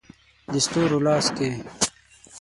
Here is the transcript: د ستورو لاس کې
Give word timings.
د 0.51 0.53
ستورو 0.65 0.97
لاس 1.05 1.25
کې 1.37 1.49